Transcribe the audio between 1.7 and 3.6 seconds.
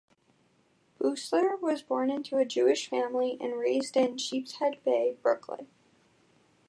born into a Jewish family and